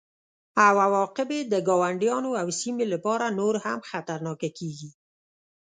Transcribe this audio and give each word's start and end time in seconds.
او 0.65 0.73
عواقب 0.85 1.29
یې 1.35 1.41
د 1.51 1.53
ګاونډیانو 1.67 2.31
او 2.41 2.47
سیمې 2.59 2.85
لپاره 2.93 3.35
نور 3.39 3.53
هم 3.65 3.79
خطرناکه 3.89 4.49
کیږي 4.57 4.89